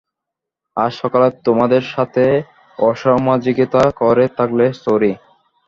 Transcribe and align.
আজ 0.77 0.91
সকালে 1.01 1.27
তোমাদের 1.45 1.83
সাথে 1.93 2.23
অসামাজিকতা 2.79 3.83
করে 4.01 4.25
থাকলে 4.37 4.65
সরি। 4.83 5.11